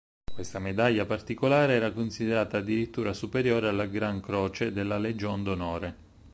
Questa 0.33 0.57
medaglia 0.57 1.05
particolare 1.05 1.73
era 1.75 1.91
considerata 1.91 2.57
addirittura 2.57 3.13
superiore 3.13 3.67
alla 3.67 3.85
Gran 3.85 4.19
croce 4.19 4.71
della 4.73 4.97
Legion 4.97 5.43
d'Onore. 5.43 5.95